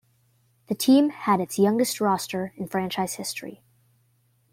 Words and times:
The 0.65 0.73
team 0.73 1.11
had 1.11 1.39
its 1.39 1.59
youngest 1.59 2.01
roster 2.01 2.53
in 2.57 2.65
franchise 2.65 3.13
history. 3.13 3.61